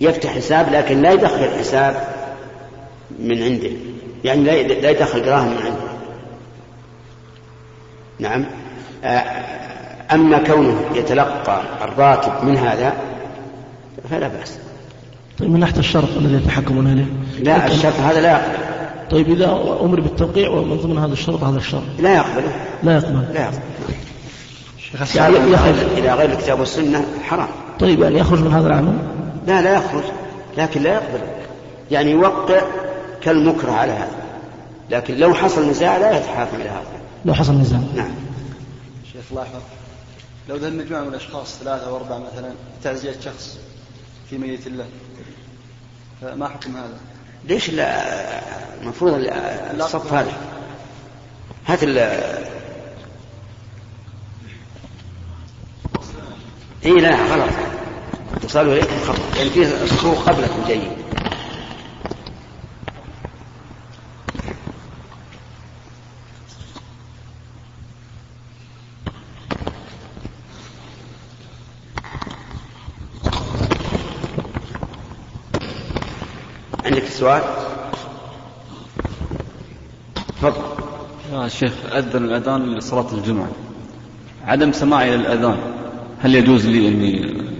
يفتح 0.00 0.30
حساب 0.30 0.72
لكن 0.72 1.02
لا 1.02 1.12
يدخل 1.12 1.50
حساب 1.58 2.08
من 3.18 3.42
عنده 3.42 3.70
يعني 4.24 4.42
لا 4.80 4.90
يدخل 4.90 5.22
دراهم 5.22 5.48
من 5.48 5.58
عنده. 5.58 5.92
نعم. 8.18 8.61
أما 10.12 10.38
كونه 10.46 10.80
يتلقى 10.94 11.60
الراتب 11.84 12.32
من 12.44 12.56
هذا 12.56 12.92
فلا 14.10 14.28
بأس. 14.28 14.58
طيب 15.38 15.50
من 15.50 15.60
ناحية 15.60 15.78
الشرط 15.78 16.08
الذي 16.16 16.34
يتحكمون 16.34 16.90
عليه 16.90 17.06
لا 17.44 17.66
الشرط 17.66 18.00
هذا 18.00 18.20
لا 18.20 18.30
يقبل. 18.30 18.58
طيب 19.10 19.30
إذا 19.30 19.44
أمر 19.82 20.00
بالتوقيع 20.00 20.50
ومن 20.50 20.76
ضمن 20.76 20.98
هذا 20.98 21.12
الشرط 21.12 21.44
هذا 21.44 21.56
الشرط 21.56 21.82
لا 21.98 22.14
يقبله. 22.14 22.52
لا 22.82 22.94
يقبل 22.94 23.34
لا 23.34 23.40
يقبل 23.40 23.58
يعني 25.14 25.36
يخرج. 25.52 25.74
إلى 25.96 26.14
غير 26.14 26.30
الكتاب 26.30 26.60
والسنة 26.60 27.04
حرام. 27.22 27.48
طيب 27.80 28.00
يعني 28.00 28.18
يخرج 28.18 28.40
من 28.40 28.52
هذا 28.52 28.66
العمل؟ 28.66 28.92
لا 29.46 29.62
لا 29.62 29.74
يخرج 29.74 30.02
لكن 30.58 30.82
لا 30.82 30.92
يقبل 30.92 31.20
يعني 31.90 32.10
يوقع 32.10 32.60
كالمكره 33.22 33.72
على 33.72 33.92
هذا. 33.92 34.22
لكن 34.90 35.14
لو 35.14 35.34
حصل 35.34 35.70
نزاع 35.70 35.96
لا 35.96 36.16
يتحاكم 36.18 36.56
إلى 36.56 36.68
هذا. 36.68 37.00
لو 37.24 37.34
حصل 37.34 37.54
نزاع. 37.54 37.80
نعم. 37.96 38.10
لاحظ 39.30 39.60
لو 40.48 40.56
ذهب 40.56 40.72
مجموعة 40.72 41.00
من 41.00 41.08
الأشخاص 41.08 41.58
ثلاثة 41.58 41.86
أو 41.86 41.96
أربعة 41.96 42.18
مثلا 42.18 42.54
تعزية 42.84 43.20
شخص 43.24 43.58
في 44.30 44.38
ميت 44.38 44.66
الله 44.66 44.86
فما 46.20 46.48
حكم 46.48 46.76
هذا؟ 46.76 46.98
ليش 47.44 47.70
المفروض 48.80 49.12
الصف 49.80 50.12
هذا. 50.12 50.32
هات 51.66 51.82
ال 51.82 51.98
اي 56.84 56.92
لا 57.00 57.16
غلط. 57.16 57.52
اتصالوا 58.34 58.72
إليكم 58.72 59.00
خطأ. 59.06 59.38
يعني 59.38 59.50
في 59.50 59.86
صفوف 59.86 60.28
قبلكم 60.28 60.64
جيد. 60.66 61.01
سؤال؟ 77.22 77.42
تفضل. 80.42 80.62
يا 81.32 81.48
شيخ 81.48 81.72
أذن 81.92 82.24
الأذان 82.24 82.74
لصلاة 82.74 83.06
الجمعة. 83.12 83.48
عدم 84.46 84.72
سماعي 84.72 85.16
للأذان 85.16 85.56
هل 86.22 86.34
يجوز 86.34 86.66
لي 86.66 86.88
أني 86.88 87.12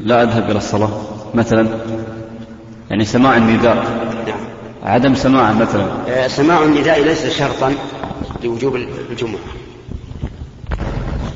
لا 0.04 0.22
أذهب 0.22 0.50
إلى 0.50 0.58
الصلاة 0.58 0.90
مثلا؟ 1.34 1.68
يعني 2.90 3.04
سماع 3.04 3.36
النداء 3.36 3.74
نعم. 4.26 4.40
عدم 4.82 5.14
سماعه 5.14 5.52
مثلا 5.52 5.86
آه، 6.08 6.28
سماع 6.28 6.62
النداء 6.62 7.02
ليس 7.04 7.26
شرطا 7.38 7.74
لوجوب 8.44 8.76
الجمعة 9.10 9.40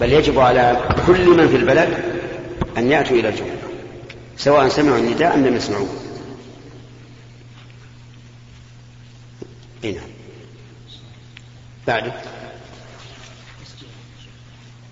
بل 0.00 0.12
يجب 0.12 0.38
على 0.38 0.76
كل 1.06 1.28
من 1.37 1.49
في 1.49 1.56
البلد 1.56 1.88
أن 2.78 2.90
يأتوا 2.90 3.16
إلى 3.16 3.28
الجمعة 3.28 3.56
سواء 4.37 4.68
سمعوا 4.68 4.99
النداء 4.99 5.35
أم 5.35 5.47
لم 5.47 5.56
يسمعوه 5.56 5.88
إي 9.87 9.97
نعم. 11.87 12.02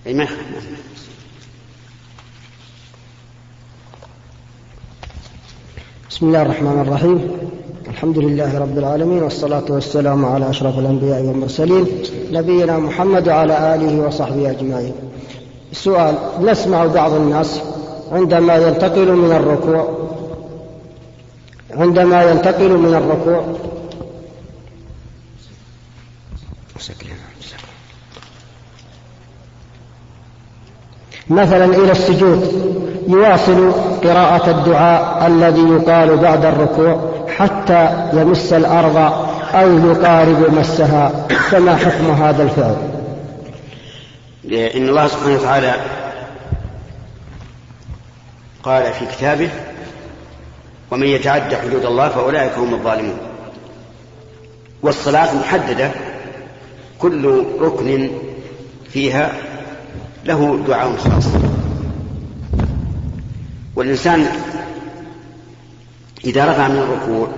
إي 0.07 0.15
ما 0.15 0.27
بسم 6.11 6.27
الله 6.27 6.43
الرحمن 6.43 6.81
الرحيم. 6.87 7.29
الحمد 7.89 8.19
لله 8.19 8.59
رب 8.59 8.79
العالمين 8.79 9.23
والصلاة 9.23 9.65
والسلام 9.69 10.25
على 10.25 10.51
أشرف 10.51 10.79
الأنبياء 10.79 11.23
والمرسلين 11.23 11.87
نبينا 12.31 12.79
محمد 12.79 13.29
وعلى 13.29 13.75
آله 13.75 14.07
وصحبه 14.07 14.51
أجمعين. 14.51 14.95
السؤال 15.73 16.15
نسمع 16.41 16.87
بعض 16.87 17.13
الناس 17.13 17.61
عندما 18.13 18.57
ينتقل 18.57 19.13
من 19.13 19.33
الركوع 19.33 19.99
عندما 21.71 22.23
ينتقل 22.31 22.77
من 22.77 22.95
الركوع 22.95 23.55
مثلا 31.29 31.65
إلى 31.65 31.93
السجود 31.93 32.65
يواصل 33.09 33.73
قراءة 34.05 34.51
الدعاء 34.51 35.27
الذي 35.27 35.61
يقال 35.61 36.17
بعد 36.17 36.45
الركوع 36.45 37.15
حتى 37.39 38.09
يمس 38.13 38.53
الأرض 38.53 38.97
أو 39.55 39.91
يقارب 39.91 40.55
مسها. 40.55 41.27
فما 41.51 41.77
حكم 41.77 42.11
هذا 42.11 42.43
الفعل؟ 42.43 42.77
إن 44.53 44.89
الله 44.89 45.09
سبحانه 45.09 45.35
وتعالى 45.35 45.75
قال 48.63 48.93
في 48.93 49.07
كتابه 49.07 49.51
ومن 50.91 51.07
يتعدى 51.07 51.57
حدود 51.57 51.85
الله 51.85 52.09
فأولئك 52.09 52.59
هم 52.59 52.75
الظالمون. 52.75 53.19
والصلاة 54.83 55.35
محددة 55.35 55.91
كل 56.99 57.45
ركن 57.61 58.11
فيها 58.91 59.33
له 60.25 60.65
دعاء 60.69 60.97
خاص. 60.97 61.27
والإنسان 63.77 64.27
إذا 66.25 66.45
رفع 66.45 66.69
من 66.69 66.79
الركوع 66.79 67.29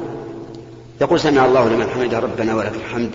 يقول 1.01 1.21
سمع 1.21 1.47
الله 1.47 1.69
لمن 1.69 1.87
حمد 1.95 2.15
ربنا 2.15 2.55
ولك 2.55 2.73
الحمد. 2.75 3.11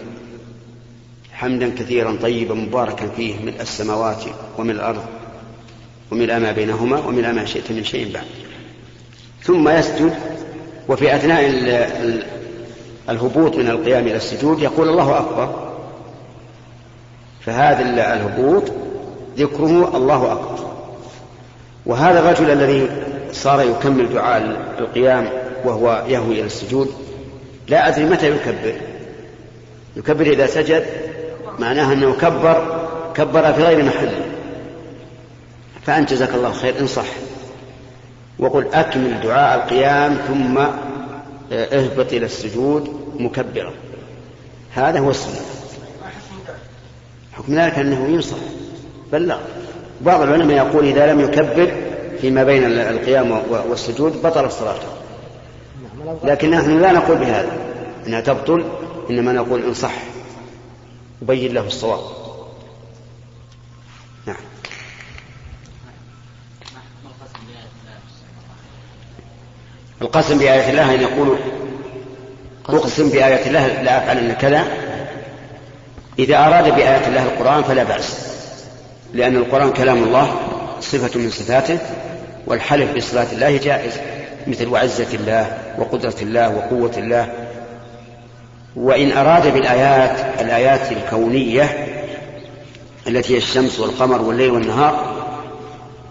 حمدا 1.33 1.69
كثيرا 1.69 2.17
طيبا 2.21 2.53
مباركا 2.55 3.07
فيه 3.15 3.35
ملء 3.45 3.61
السماوات 3.61 4.23
ومن 4.57 4.69
الأرض 4.69 5.03
وملء 6.11 6.39
ما 6.39 6.51
بينهما 6.51 6.99
وملء 6.99 7.31
ما 7.31 7.45
شئت 7.45 7.71
من 7.71 7.83
شيء 7.83 8.13
بعد. 8.13 8.23
ثم 9.43 9.69
يسجد 9.69 10.13
وفي 10.89 11.15
أثناء 11.15 11.45
الهبوط 13.09 13.55
من 13.55 13.67
القيام 13.67 14.07
إلى 14.07 14.15
السجود 14.15 14.59
يقول 14.59 14.89
الله 14.89 15.17
أكبر 15.17 15.70
فهذا 17.45 18.13
الهبوط 18.13 18.63
ذكره 19.37 19.97
الله 19.97 20.31
أكبر. 20.31 20.71
وهذا 21.85 22.19
الرجل 22.19 22.51
الذي 22.51 22.89
صار 23.31 23.61
يكمل 23.61 24.13
دعاء 24.13 24.57
القيام 24.79 25.29
وهو 25.65 26.03
يهوي 26.07 26.33
إلى 26.33 26.45
السجود 26.45 26.93
لا 27.67 27.87
أدري 27.87 28.05
متى 28.05 28.29
يكبر. 28.29 28.73
يكبر 29.95 30.25
إذا 30.25 30.45
سجد 30.45 30.85
معناها 31.59 31.93
أنه 31.93 32.13
كبر 32.13 32.87
كبر 33.15 33.53
في 33.53 33.63
غير 33.63 33.83
محله 33.83 34.25
فأنت 35.85 36.13
جزاك 36.13 36.33
الله 36.33 36.51
خير 36.51 36.79
إن 36.79 36.87
صح. 36.87 37.07
وقل 38.39 38.67
أكمل 38.73 39.21
دعاء 39.21 39.63
القيام 39.63 40.17
ثم 40.27 40.57
اهبط 41.51 42.13
إلى 42.13 42.25
السجود 42.25 43.01
مكبرا. 43.19 43.73
هذا 44.75 44.99
هو 44.99 45.09
السنة. 45.09 45.60
حكم 47.33 47.55
ذلك 47.55 47.79
أنه 47.79 48.07
ينصح 48.07 48.37
بلغ 49.11 49.37
بعض 50.01 50.21
العلماء 50.21 50.57
يقول 50.57 50.85
إذا 50.85 51.13
لم 51.13 51.19
يكبر 51.19 51.71
فيما 52.21 52.43
بين 52.43 52.63
القيام 52.65 53.41
والسجود 53.69 54.21
بطل 54.21 54.51
صلاته 54.51 54.87
لكن 56.23 56.51
نحن 56.51 56.81
لا 56.81 56.91
نقول 56.91 57.17
بهذا. 57.17 57.57
إنها 58.07 58.21
تبطل 58.21 58.65
إنما 59.09 59.33
نقول 59.33 59.63
إن 59.63 59.73
صح. 59.73 59.93
وبين 61.21 61.53
له 61.53 61.67
الصواب. 61.67 61.99
نعم. 64.25 64.35
القسم 70.01 70.37
بآية 70.37 70.69
الله 70.69 70.95
أن 70.95 71.01
يقول 71.01 71.37
أقسم 72.69 73.09
بآية 73.09 73.47
الله 73.47 73.81
لا 73.81 73.97
أفعلن 73.97 74.33
كذا. 74.33 74.80
إذا 76.19 76.37
أراد 76.37 76.75
بآية 76.75 77.07
الله 77.07 77.23
القرآن 77.23 77.63
فلا 77.63 77.83
بأس 77.83 78.31
لأن 79.13 79.35
القرآن 79.35 79.71
كلام 79.73 80.03
الله 80.03 80.35
صفة 80.79 81.19
من 81.19 81.29
صفاته 81.29 81.77
والحلف 82.47 82.95
بصفات 82.95 83.33
الله 83.33 83.57
جائز 83.57 83.93
مثل 84.47 84.67
وعزة 84.67 85.07
الله 85.13 85.57
وقدرة 85.77 86.15
الله 86.21 86.49
وقوة 86.55 86.91
الله. 86.97 87.29
وإن 88.75 89.11
أراد 89.11 89.53
بالآيات 89.53 90.41
الآيات 90.41 90.91
الكونية 90.91 91.87
التي 93.07 93.33
هي 93.33 93.37
الشمس 93.37 93.79
والقمر 93.79 94.21
والليل 94.21 94.51
والنهار 94.51 95.15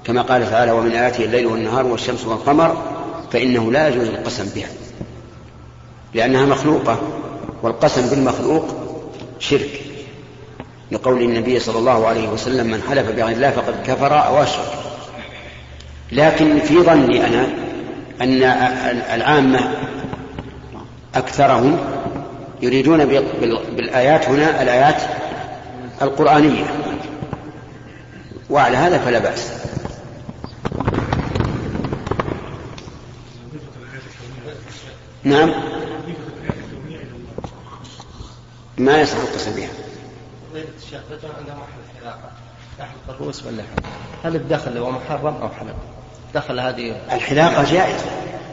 كما 0.05 0.23
قال 0.23 0.51
تعالى 0.51 0.73
ومن 0.73 0.93
آياته 0.93 1.25
الليل 1.25 1.47
والنهار 1.47 1.87
والشمس 1.87 2.27
والقمر 2.27 2.77
فإنه 3.33 3.73
لا 3.73 3.89
يجوز 3.89 4.09
القسم 4.09 4.51
بها 4.55 4.69
لأنها 6.15 6.47
مخلوقة 6.47 6.99
والقسم 7.63 8.11
بالمخلوق 8.11 8.80
شرك 9.41 9.81
لقول 10.93 11.23
النبي 11.23 11.61
صلى 11.61 11.79
الله 11.79 12.07
عليه 12.07 12.29
وسلم 12.29 12.67
من 12.67 12.83
حلف 12.91 13.11
بغير 13.11 13.29
الله 13.29 13.51
فقد 13.51 13.75
كفر 13.87 14.27
أو 14.27 14.43
أشرك. 14.43 14.73
لكن 16.13 16.59
في 16.59 16.83
ظني 16.83 17.27
أنا 17.27 17.47
أن 18.21 18.43
العامة 19.15 19.75
أكثرهم 21.15 21.79
يريدون 22.63 23.05
بالآيات 23.77 24.29
هنا 24.29 24.63
الآيات 24.63 25.03
القرآنية. 26.03 26.65
وعلى 28.51 28.77
هذا 28.77 28.99
فلا 28.99 29.19
بأس. 29.19 29.53
نعم. 35.25 35.70
ما 38.81 39.01
يصح 39.01 39.17
القسم 39.17 39.53
بها. 39.57 39.69
الشيخ 40.55 41.01
رجل 41.11 41.29
عنده 41.39 41.55
محل 41.55 42.01
حلاقة 42.01 42.31
يحلق 42.81 43.03
الرؤوس 43.09 43.47
واللحم 43.47 43.67
هل 44.25 44.37
الدخل 44.37 44.79
هو 44.79 44.91
محرم 44.91 45.35
أو 45.43 45.49
حلال؟ 45.49 45.75
دخل 46.35 46.61
هذه 46.61 46.97
الحلاقة 47.13 47.73
جائزة. 47.73 48.05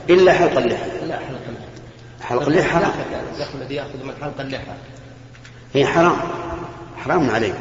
إلا 0.10 0.34
حلق 0.34 0.58
اللحى 0.58 0.90
لا 1.08 1.20
حلق 1.20 1.40
اللحى 1.50 1.68
حلق 2.22 2.48
اللحى 2.48 2.70
حرام. 2.70 2.92
الدخل 3.34 3.62
الذي 3.62 3.76
يأخذ 3.76 4.04
من 4.04 4.13
حلق 4.22 4.40
اللحى 4.40 4.72
هي 5.74 5.86
حرام. 5.86 6.18
حرام 6.98 7.30
عليه 7.30 7.54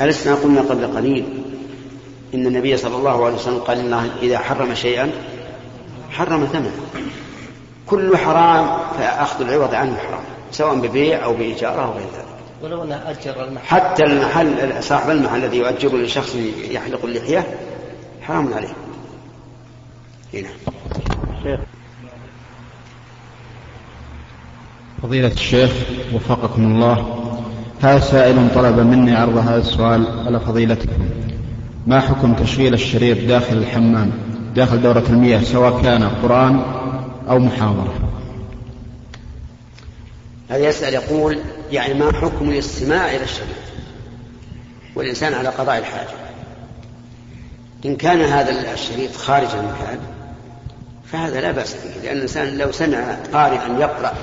ألسنا 0.00 0.34
قلنا 0.34 0.60
قبل 0.60 0.96
قليل 0.96 1.42
إن 2.34 2.46
النبي 2.46 2.76
صلى 2.76 2.96
الله 2.96 3.24
عليه 3.24 3.34
وسلم 3.34 3.58
قال 3.58 3.78
إن 3.78 4.10
إذا 4.22 4.38
حرم 4.38 4.74
شيئا 4.74 5.10
حرم 6.10 6.44
ثمنه. 6.44 6.72
كل 7.86 8.16
حرام 8.16 8.78
فأخذ 8.98 9.40
العوض 9.40 9.74
عنه 9.74 9.98
حرام. 9.98 10.39
سواء 10.50 10.74
ببيع 10.74 11.24
أو 11.24 11.34
بإيجار 11.34 11.84
أو 11.84 11.90
غير 11.92 12.02
ذلك. 12.02 12.26
ولو 12.62 12.82
أنه 12.82 13.10
أجر 13.10 13.44
المحل. 13.44 13.66
حتى 13.66 14.04
المحل 14.04 14.82
صاحب 14.82 15.10
المحل 15.10 15.44
الذي 15.44 15.56
يؤجر 15.56 15.96
لشخص 15.96 16.36
يحلق 16.70 17.04
اللحية 17.04 17.46
حرام 18.22 18.54
عليه. 18.54 18.74
هنا. 20.34 20.48
فضيلة 25.02 25.32
الشيخ 25.32 25.70
وفقكم 26.14 26.62
الله 26.62 27.16
هذا 27.82 28.00
سائل 28.00 28.48
طلب 28.54 28.78
مني 28.78 29.16
عرض 29.16 29.36
هذا 29.36 29.58
السؤال 29.58 30.26
على 30.26 30.40
فضيلتكم. 30.40 31.08
ما 31.86 32.00
حكم 32.00 32.34
تشغيل 32.34 32.74
الشريط 32.74 33.28
داخل 33.28 33.56
الحمام 33.56 34.10
داخل 34.54 34.82
دورة 34.82 35.04
المياه 35.10 35.40
سواء 35.40 35.82
كان 35.82 36.02
قرآن 36.22 36.62
أو 37.28 37.38
محاضرة؟ 37.38 37.94
هذا 40.50 40.68
يسأل 40.68 40.94
يقول 40.94 41.38
يعني 41.72 41.94
ما 41.94 42.12
حكم 42.12 42.50
الاستماع 42.50 43.14
إلى 43.14 43.24
الشريط 43.24 43.56
والإنسان 44.94 45.34
على 45.34 45.48
قضاء 45.48 45.78
الحاجة. 45.78 46.08
إن 47.84 47.96
كان 47.96 48.20
هذا 48.20 48.72
الشريط 48.74 49.16
خارج 49.16 49.48
المكان 49.54 49.98
فهذا 51.12 51.40
لا 51.40 51.52
بأس 51.52 51.74
به 51.74 52.02
لأن 52.02 52.16
الإنسان 52.16 52.58
لو 52.58 52.72
سمع 52.72 53.14
قارئا 53.32 53.78
يقرأ 53.78 54.14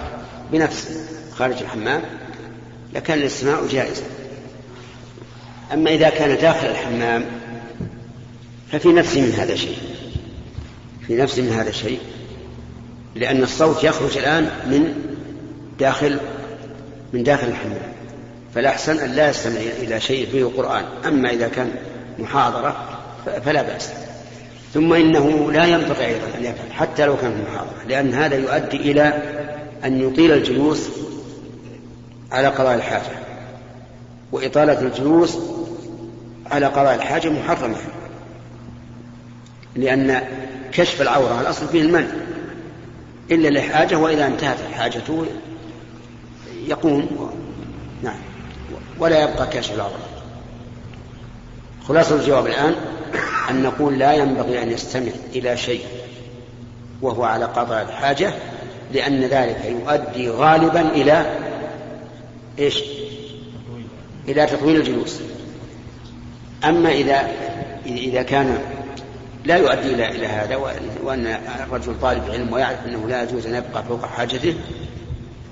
بنفسه 0.51 0.95
خارج 1.35 1.61
الحمام 1.61 2.01
لكان 2.93 3.17
الاستماع 3.17 3.61
جائزا. 3.71 4.03
أما 5.73 5.89
إذا 5.89 6.09
كان 6.09 6.37
داخل 6.37 6.67
الحمام 6.67 7.25
ففي 8.71 8.87
نفسي 8.87 9.21
من 9.21 9.31
هذا 9.31 9.55
شيء 9.55 9.77
في 11.07 11.15
نفسي 11.15 11.41
من 11.41 11.53
هذا 11.53 11.71
شيء 11.71 11.99
لأن 13.15 13.43
الصوت 13.43 13.83
يخرج 13.83 14.17
الآن 14.17 14.43
من 14.43 14.93
داخل 15.79 16.19
من 17.13 17.23
داخل 17.23 17.47
الحمام 17.47 17.91
فالأحسن 18.55 18.99
أن 18.99 19.11
لا 19.11 19.29
يستمع 19.29 19.59
إلى 19.59 19.99
شيء 19.99 20.27
فيه 20.31 20.45
قرآن 20.45 20.83
أما 21.07 21.29
إذا 21.29 21.47
كان 21.47 21.71
محاضرة 22.19 22.99
فلا 23.45 23.61
بأس. 23.61 23.89
ثم 24.73 24.93
إنه 24.93 25.51
لا 25.51 25.65
ينبغي 25.65 26.05
أيضا 26.05 26.27
أن 26.37 26.43
يفعل 26.43 26.71
حتى 26.71 27.05
لو 27.05 27.17
كان 27.17 27.31
في 27.31 27.51
محاضرة 27.51 27.87
لأن 27.87 28.13
هذا 28.13 28.35
يؤدي 28.35 28.77
إلى 28.77 29.21
أن 29.85 30.01
يطيل 30.01 30.31
الجلوس 30.31 30.89
على 32.31 32.47
قضاء 32.47 32.75
الحاجة. 32.75 33.17
وإطالة 34.31 34.79
الجلوس 34.79 35.37
على 36.51 36.65
قضاء 36.65 36.95
الحاجة 36.95 37.29
محرمة 37.29 37.77
لأن 39.75 40.21
كشف 40.71 41.01
العورة 41.01 41.41
الأصل 41.41 41.67
فيه 41.67 41.81
المنع 41.81 42.07
إلا 43.31 43.59
لحاجة 43.59 43.95
وإذا 43.95 44.27
انتهت 44.27 44.57
حاجته 44.73 45.25
يقوم 46.67 47.01
و... 47.01 47.27
نعم. 48.03 48.19
ولا 48.99 49.23
يبقى 49.23 49.47
كاشف 49.47 49.73
العضلة 49.73 49.97
خلاصة 51.87 52.15
الجواب 52.15 52.47
الآن 52.47 52.75
أن 53.49 53.63
نقول 53.63 53.99
لا 53.99 54.13
ينبغي 54.13 54.63
أن 54.63 54.71
يستمع 54.71 55.11
إلى 55.35 55.57
شيء 55.57 55.81
وهو 57.01 57.23
على 57.23 57.45
قضاء 57.45 57.83
الحاجة 57.83 58.33
لأن 58.93 59.21
ذلك 59.21 59.65
يؤدي 59.65 60.29
غالبا 60.29 60.81
إلى 60.81 61.25
إيش؟ 62.59 62.83
إلى 64.27 64.45
تطويل 64.45 64.75
الجلوس. 64.75 65.19
أما 66.63 66.91
إذا 66.91 67.27
إذا 67.85 68.21
كان 68.21 68.59
لا 69.45 69.57
يؤدي 69.57 69.93
إلى 69.93 70.27
هذا 70.27 70.55
وأن 71.03 71.37
الرجل 71.65 71.99
طالب 72.01 72.23
علم 72.31 72.53
ويعرف 72.53 72.85
أنه 72.85 73.07
لا 73.07 73.23
يجوز 73.23 73.47
أن 73.47 73.55
يبقى 73.55 73.83
فوق 73.83 74.05
حاجته 74.05 74.55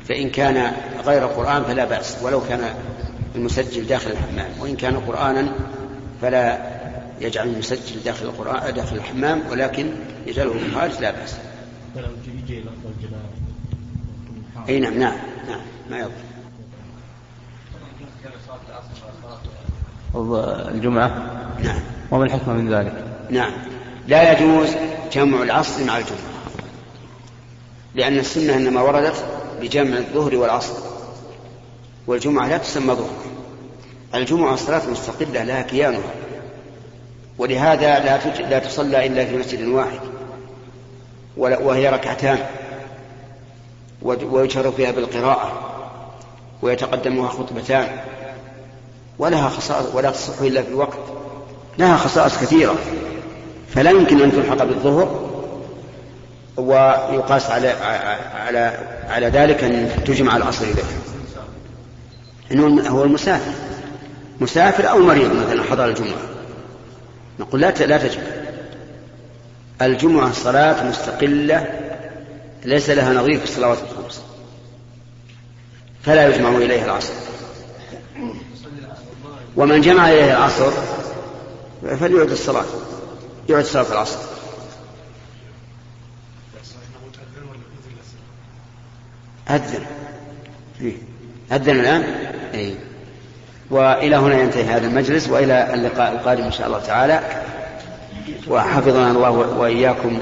فإن 0.08 0.30
كان 0.30 0.74
غير 1.06 1.26
قرآن 1.26 1.64
فلا 1.64 1.86
بأس 1.86 2.18
ولو 2.22 2.42
كان 2.42 2.74
المسجل 3.36 3.88
داخل 3.88 4.12
الحمام 4.12 4.50
وإن 4.60 4.76
كان 4.76 4.98
قرآنا 4.98 5.48
فلا 6.22 6.76
يجعل 7.22 7.48
المسجل 7.48 8.04
داخل 8.06 8.26
القرآن 8.26 8.74
داخل 8.74 8.96
الحمام 8.96 9.42
ولكن 9.52 9.90
يجعله 10.28 10.52
في 10.52 10.66
الخارج 10.66 11.02
لا 11.02 11.12
بأس. 11.12 11.36
أي 14.70 14.80
نعم 14.80 15.00
نعم 15.00 15.18
نعم 15.48 15.62
ما 15.90 16.00
يضر. 16.00 16.12
الجمعة 20.72 21.08
نعم 21.64 21.80
وما 22.12 22.26
الحكمة 22.26 22.54
من 22.54 22.74
ذلك 22.74 22.94
نعم 23.30 23.52
لا 24.08 24.32
يجوز 24.32 24.70
جمع 25.14 25.44
العصر 25.44 25.84
مع 25.84 25.98
الجمعة 25.98 26.20
لأن 27.96 28.18
السنة 28.18 28.56
إنما 28.56 28.82
وردت 28.82 29.26
بجمع 29.66 29.98
الظهر 29.98 30.36
والعصر. 30.36 30.74
والجمعة 32.08 32.48
لا 32.48 32.58
تسمى 32.58 32.94
ظهر. 32.94 33.16
الجمعة 34.16 34.56
صلاة 34.56 34.90
مستقلة 34.90 35.44
لها 35.44 35.62
كيانها. 35.62 36.14
ولهذا 37.38 38.00
لا 38.00 38.18
لا 38.50 38.60
تصلى 38.60 39.06
إلا 39.06 39.26
في 39.26 39.38
مسجد 39.38 39.68
واحد. 39.68 40.00
وهي 41.38 41.90
ركعتان. 41.90 42.40
ويشار 44.02 44.72
فيها 44.72 44.92
بالقراءة. 44.92 45.52
ويتقدمها 46.62 47.30
خطبتان. 47.30 47.88
ولها 49.20 49.50
خصائص 49.50 49.96
ولا 49.96 50.12
تصح 50.12 50.42
إلا 50.42 50.62
في 50.62 50.70
الوقت 50.70 50.98
لها 51.78 51.98
خصائص 51.98 52.38
كثيرة. 52.38 52.76
فلا 53.70 53.92
يمكن 53.92 54.22
أن 54.22 54.32
تلحق 54.32 54.64
بالظهر 54.64 55.35
ويقاس 56.58 57.50
على 57.50 57.70
على 58.36 58.78
على 59.10 59.28
ذلك 59.28 59.64
أن 59.64 60.04
تجمع 60.06 60.38
العصر 60.38 60.66
إليه. 60.66 60.84
إنه 62.52 62.90
هو 62.90 63.04
المسافر. 63.04 63.52
مسافر 64.42 64.90
أو 64.90 65.00
مريض 65.00 65.34
مثلا 65.34 65.64
حضر 65.64 65.86
الجمعة. 65.86 66.18
نقول 67.40 67.62
لا 67.62 67.72
لا 67.72 67.98
تجمع. 67.98 68.24
الجمعة 69.82 70.32
صلاة 70.32 70.90
مستقلة 70.90 71.68
ليس 72.66 72.90
لها 72.90 73.14
نظير 73.14 73.38
في 73.38 73.44
الصلوات 73.44 73.78
الخمس. 73.78 74.22
فلا 76.04 76.28
يجمع 76.28 76.50
إليها 76.50 76.86
العصر. 76.86 77.14
ومن 79.56 79.82
جمع 79.82 80.10
إليه 80.10 80.32
العصر 80.32 80.72
فليعد 82.00 82.32
الصلاة. 82.32 82.66
يعد 83.50 83.66
صلاة 83.66 83.92
العصر. 83.92 84.35
أذن. 89.50 89.86
إيه. 90.82 90.96
أذن 91.52 91.80
الآن؟ 91.80 92.04
أي 92.54 92.76
وإلى 93.70 94.16
هنا 94.16 94.40
ينتهي 94.40 94.64
هذا 94.64 94.88
المجلس 94.88 95.30
وإلى 95.30 95.74
اللقاء 95.74 96.12
القادم 96.12 96.44
إن 96.44 96.52
شاء 96.52 96.68
الله 96.68 96.80
تعالى. 96.80 97.20
وحفظنا 98.48 99.12
الله 99.12 99.32
وإياكم 99.32 100.20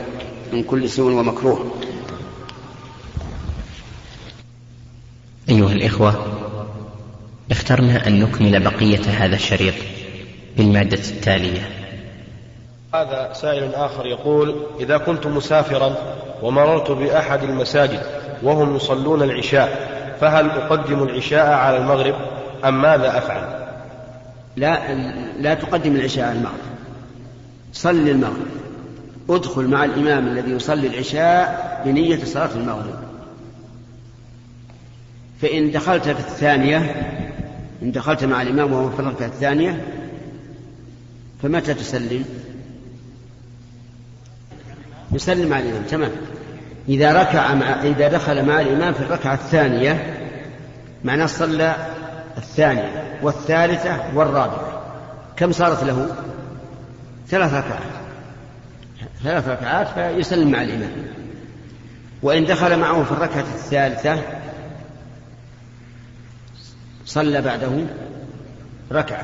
من 0.54 0.64
كل 0.64 0.90
سوء 0.90 1.14
ومكروه. 1.14 1.72
أيها 5.50 5.72
الإخوة 5.72 6.26
اخترنا 7.52 8.08
أن 8.08 8.20
نكمل 8.20 8.60
بقية 8.60 9.02
هذا 9.10 9.36
الشريط 9.36 9.74
بالمادة 10.58 11.00
التالية. 11.10 11.70
هذا 12.96 13.34
سائل 13.34 13.76
آخر 13.76 14.06
يقول 14.06 14.66
إذا 14.80 14.98
كنت 14.98 15.28
مسافرا 15.28 15.96
ومررت 16.42 16.92
بأحد 16.92 17.44
المساجد 17.44 18.23
وهم 18.44 18.76
يصلون 18.76 19.24
العشاء 19.24 19.94
فهل 20.22 20.50
أقدم 20.50 21.04
العشاء 21.04 21.48
على 21.48 21.78
المغرب 21.78 22.16
أم 22.66 22.82
ماذا 22.82 23.18
أفعل؟ 23.18 23.64
لا 24.56 24.94
لا 25.40 25.54
تقدم 25.54 25.96
العشاء 25.96 26.26
على 26.26 26.38
المغرب. 26.38 26.74
صل 27.74 28.10
المغرب. 28.10 28.48
ادخل 29.30 29.68
مع 29.68 29.86
الإمام 29.86 30.28
الذي 30.28 30.52
يصلي 30.52 30.88
العشاء 30.88 31.82
بنية 31.86 32.26
صلاة 32.26 32.50
المغرب. 32.56 32.96
فإن 35.42 35.72
دخلت 35.72 36.04
في 36.04 36.20
الثانية 36.20 36.78
إن 37.82 37.92
دخلت 37.92 38.24
مع 38.24 38.42
الإمام 38.42 38.74
وهو 38.74 38.90
في 38.90 39.00
الركعة 39.00 39.28
الثانية 39.28 39.86
فمتى 41.44 41.74
تسلم؟ 41.74 42.26
يسلم 45.12 45.50
مع 45.50 45.60
الإمام 45.60 45.84
تمام. 45.84 46.12
إذا 46.90 47.22
ركع 47.22 47.54
مع 47.54 47.84
إذا 47.84 48.08
دخل 48.08 48.46
مع 48.46 48.62
الإمام 48.62 48.94
في 48.94 49.02
الركعة 49.02 49.34
الثانية 49.34 50.20
معناه 51.04 51.26
صلى 51.26 51.76
الثانية 52.38 53.20
والثالثة 53.22 53.98
والرابعة. 54.16 54.84
كم 55.36 55.52
صارت 55.52 55.84
له؟ 55.84 56.16
ثلاث 57.28 57.54
ركعات. 57.54 57.94
ثلاث 59.24 59.48
ركعات 59.48 59.88
فيسلم 59.88 60.52
مع 60.52 60.62
الإمام. 60.62 60.92
وإن 62.24 62.46
دخل 62.46 62.80
معه 62.80 63.04
في 63.04 63.12
الركعة 63.12 63.46
الثالثة 63.56 64.22
صلى 67.06 67.42
بعده 67.42 67.86
ركعة. 68.92 69.24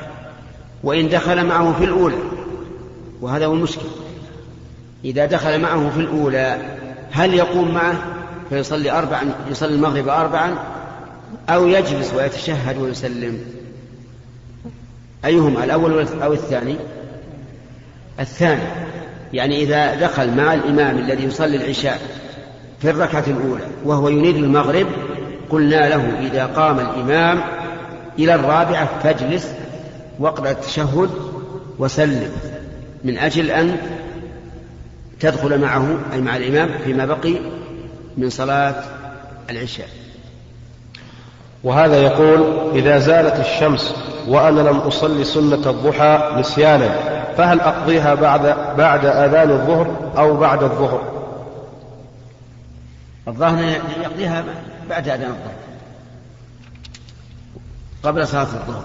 وإن 0.84 1.08
دخل 1.08 1.46
معه 1.46 1.72
في 1.72 1.84
الأولى 1.84 2.18
وهذا 3.20 3.46
هو 3.46 3.52
المشكل 3.52 3.86
إذا 5.04 5.26
دخل 5.26 5.60
معه 5.60 5.90
في 5.90 6.00
الأولى 6.00 6.79
هل 7.12 7.34
يقوم 7.34 7.74
معه 7.74 7.94
فيصلي 8.50 8.90
أربعا 8.90 9.22
يصلي 9.50 9.74
المغرب 9.74 10.08
أربعا 10.08 10.54
أو 11.48 11.66
يجلس 11.66 12.14
ويتشهد 12.14 12.78
ويسلم؟ 12.78 13.40
أيهما 15.24 15.64
الأول 15.64 16.06
أو 16.22 16.32
الثاني؟ 16.32 16.76
الثاني 18.20 18.62
يعني 19.32 19.62
إذا 19.62 19.94
دخل 19.94 20.36
مع 20.36 20.54
الإمام 20.54 20.98
الذي 20.98 21.24
يصلي 21.24 21.56
العشاء 21.56 22.00
في 22.80 22.90
الركعة 22.90 23.24
الأولى 23.26 23.64
وهو 23.84 24.08
يريد 24.08 24.36
المغرب 24.36 24.86
قلنا 25.50 25.88
له 25.88 26.18
إذا 26.20 26.46
قام 26.46 26.78
الإمام 26.78 27.40
إلى 28.18 28.34
الرابعة 28.34 29.00
فاجلس 29.02 29.52
واقرأ 30.18 30.50
التشهد 30.50 31.10
وسلم 31.78 32.30
من 33.04 33.18
أجل 33.18 33.50
أن 33.50 33.76
تدخل 35.20 35.60
معه 35.60 35.98
أي 36.12 36.20
مع 36.20 36.36
الإمام 36.36 36.78
فيما 36.78 37.06
بقي 37.06 37.34
من 38.16 38.30
صلاة 38.30 38.74
العشاء. 39.50 39.88
وهذا 41.64 41.96
يقول 41.96 42.70
إذا 42.74 42.98
زالت 42.98 43.40
الشمس 43.40 43.94
وأنا 44.28 44.60
لم 44.60 44.76
أصلي 44.76 45.24
سنة 45.24 45.70
الضحى 45.70 46.34
نسيانا 46.36 46.88
فهل 47.36 47.60
أقضيها 47.60 48.14
بعد 48.14 48.42
بعد 48.76 49.06
آذان 49.06 49.50
الظهر 49.50 50.12
أو 50.18 50.36
بعد 50.36 50.62
الظهر؟ 50.62 51.02
الظاهر 53.28 53.80
يقضيها 54.02 54.44
بعد 54.90 55.08
آذان 55.08 55.30
الظهر. 55.30 55.54
قبل 58.02 58.28
صلاة 58.28 58.42
الظهر. 58.42 58.84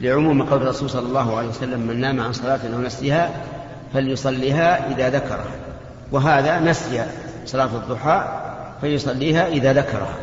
لعموم 0.00 0.42
قول 0.42 0.62
الرسول 0.62 0.90
صلى 0.90 1.06
الله 1.06 1.36
عليه 1.36 1.48
وسلم 1.48 1.80
من 1.80 2.00
نام 2.00 2.20
عن 2.20 2.32
صلاة 2.32 2.60
أو 2.74 2.80
نسيها 2.80 3.30
فليصليها 3.94 4.90
إذا 4.90 5.10
ذكرها. 5.10 5.50
وهذا 6.12 6.60
نسي 6.60 7.04
صلاة 7.46 7.64
الضحى 7.74 8.24
فيصليها 8.80 9.48
إذا 9.48 9.72
ذكرها. 9.72 10.16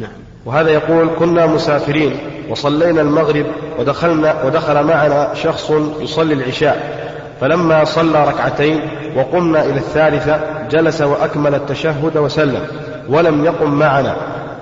نعم. 0.00 0.10
وهذا 0.44 0.70
يقول 0.70 1.10
كنا 1.18 1.46
مسافرين 1.46 2.16
وصلينا 2.50 3.00
المغرب 3.00 3.46
ودخلنا 3.78 4.42
ودخل 4.42 4.84
معنا 4.84 5.34
شخص 5.34 5.72
يصلي 6.00 6.34
العشاء. 6.34 7.02
فلما 7.40 7.84
صلى 7.84 8.24
ركعتين 8.24 8.80
وقمنا 9.16 9.64
إلى 9.64 9.76
الثالثة 9.76 10.40
جلس 10.70 11.00
وأكمل 11.00 11.54
التشهد 11.54 12.16
وسلم 12.16 12.66
ولم 13.08 13.44
يقم 13.44 13.70
معنا. 13.70 14.16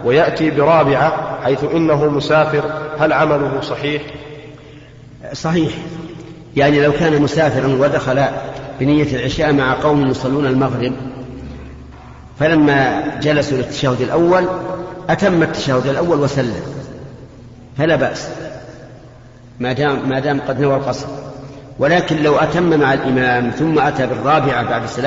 ويأتي 0.04 0.50
برابعة 0.50 1.38
حيث 1.44 1.64
إنه 1.64 2.04
مسافر. 2.04 2.62
هل 2.98 3.12
عمله 3.12 3.60
صحيح؟ 3.60 4.02
صحيح. 5.32 5.72
يعني 6.56 6.80
لو 6.80 6.92
كان 6.92 7.22
مسافرا 7.22 7.66
ودخل 7.66 8.24
بنية 8.80 9.16
العشاء 9.16 9.52
مع 9.52 9.74
قوم 9.74 10.10
يصلون 10.10 10.46
المغرب 10.46 10.92
فلما 12.38 13.02
جلسوا 13.22 13.58
للتشهد 13.58 14.00
الأول 14.00 14.44
أتم 15.08 15.42
التشهد 15.42 15.86
الأول 15.86 16.20
وسلم 16.20 16.62
فلا 17.78 17.96
بأس 17.96 18.28
ما 19.60 19.72
دام 19.72 20.08
ما 20.08 20.20
دام 20.20 20.40
قد 20.48 20.60
نوى 20.60 20.76
القصر. 20.76 21.06
ولكن 21.78 22.22
لو 22.22 22.36
أتم 22.36 22.80
مع 22.80 22.94
الإمام 22.94 23.50
ثم 23.50 23.78
أتى 23.78 24.06
بالرابعة 24.06 24.62
بعد 24.62 24.82
السلام 24.82 24.98